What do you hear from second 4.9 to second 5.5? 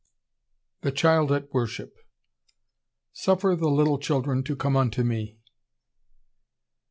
Me."